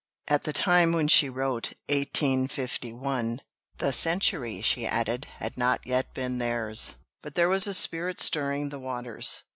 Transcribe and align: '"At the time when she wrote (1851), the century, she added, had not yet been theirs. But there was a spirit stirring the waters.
'"At 0.35 0.45
the 0.45 0.51
time 0.53 0.93
when 0.93 1.07
she 1.07 1.29
wrote 1.29 1.73
(1851), 1.87 3.39
the 3.77 3.93
century, 3.93 4.59
she 4.63 4.87
added, 4.87 5.25
had 5.37 5.55
not 5.59 5.85
yet 5.85 6.15
been 6.15 6.39
theirs. 6.39 6.95
But 7.21 7.35
there 7.35 7.47
was 7.49 7.67
a 7.67 7.73
spirit 7.75 8.19
stirring 8.19 8.69
the 8.69 8.79
waters. 8.79 9.43